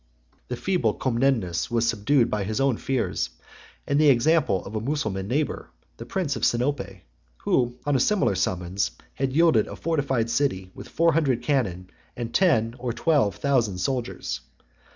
The 0.47 0.55
feeble 0.55 0.95
Comnenus 0.95 1.69
was 1.69 1.87
subdued 1.87 2.27
by 2.31 2.43
his 2.43 2.59
own 2.59 2.77
fears, 2.77 3.29
881 3.85 3.85
and 3.87 4.01
the 4.01 4.09
example 4.09 4.65
of 4.65 4.75
a 4.75 4.81
Mussulman 4.81 5.27
neighbor, 5.27 5.69
the 5.97 6.07
prince 6.07 6.35
of 6.35 6.41
Sinope, 6.43 6.79
89 6.81 7.01
who, 7.43 7.77
on 7.85 7.95
a 7.95 7.99
similar 7.99 8.33
summons, 8.33 8.89
had 9.13 9.31
yielded 9.33 9.67
a 9.67 9.75
fortified 9.75 10.31
city, 10.31 10.71
with 10.73 10.89
four 10.89 11.13
hundred 11.13 11.43
cannon 11.43 11.91
and 12.17 12.33
ten 12.33 12.73
or 12.79 12.93
twelve 12.93 13.35
thousand 13.35 13.77
soldiers. 13.77 14.41